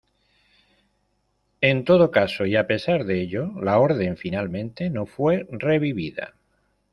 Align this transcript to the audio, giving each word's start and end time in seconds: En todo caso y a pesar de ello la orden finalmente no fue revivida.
En 1.61 1.85
todo 1.85 2.09
caso 2.09 2.47
y 2.47 2.55
a 2.55 2.65
pesar 2.65 3.05
de 3.05 3.21
ello 3.21 3.51
la 3.61 3.77
orden 3.77 4.17
finalmente 4.17 4.89
no 4.89 5.05
fue 5.05 5.47
revivida. 5.51 6.33